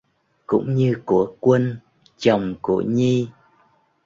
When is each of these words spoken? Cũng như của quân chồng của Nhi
Cũng 0.47 0.75
như 0.75 0.97
của 1.05 1.35
quân 1.39 1.77
chồng 2.17 2.55
của 2.61 2.81
Nhi 2.81 3.29